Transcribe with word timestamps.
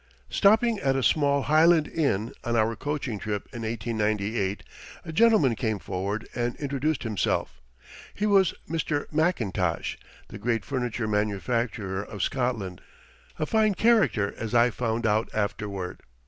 Stopping 0.31 0.79
at 0.79 0.95
a 0.95 1.03
small 1.03 1.43
Highland 1.43 1.87
inn 1.87 2.33
on 2.43 2.55
our 2.55 2.75
coaching 2.75 3.19
trip 3.19 3.43
in 3.53 3.61
1898, 3.61 4.63
a 5.05 5.11
gentleman 5.11 5.53
came 5.53 5.77
forward 5.77 6.27
and 6.33 6.55
introduced 6.55 7.03
himself. 7.03 7.61
He 8.11 8.25
was 8.25 8.55
Mr. 8.67 9.05
MacIntosh, 9.13 9.97
the 10.29 10.39
great 10.39 10.65
furniture 10.65 11.07
manufacturer 11.07 12.01
of 12.03 12.23
Scotland 12.23 12.81
a 13.37 13.45
fine 13.45 13.75
character 13.75 14.33
as 14.37 14.55
I 14.55 14.71
found 14.71 15.05
out 15.05 15.29
afterward. 15.35 16.01